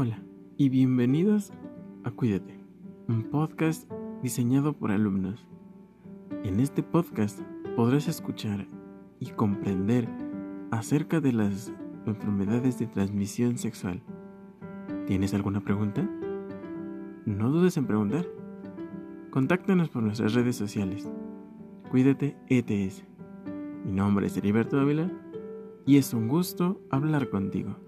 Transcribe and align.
Hola 0.00 0.22
y 0.56 0.68
bienvenidos 0.68 1.52
a 2.04 2.12
Cuídate, 2.12 2.56
un 3.08 3.24
podcast 3.24 3.90
diseñado 4.22 4.72
por 4.72 4.92
alumnos. 4.92 5.44
En 6.44 6.60
este 6.60 6.84
podcast 6.84 7.40
podrás 7.74 8.06
escuchar 8.06 8.68
y 9.18 9.30
comprender 9.30 10.08
acerca 10.70 11.18
de 11.18 11.32
las 11.32 11.72
enfermedades 12.06 12.78
de 12.78 12.86
transmisión 12.86 13.58
sexual. 13.58 14.00
¿Tienes 15.08 15.34
alguna 15.34 15.62
pregunta? 15.64 16.08
No 17.26 17.50
dudes 17.50 17.76
en 17.76 17.88
preguntar. 17.88 18.24
Contáctanos 19.30 19.88
por 19.88 20.04
nuestras 20.04 20.32
redes 20.32 20.54
sociales. 20.54 21.10
Cuídate 21.90 22.36
ETS. 22.46 23.04
Mi 23.84 23.90
nombre 23.90 24.28
es 24.28 24.36
Heriberto 24.36 24.78
Ávila 24.78 25.10
y 25.86 25.96
es 25.96 26.14
un 26.14 26.28
gusto 26.28 26.80
hablar 26.88 27.30
contigo. 27.30 27.87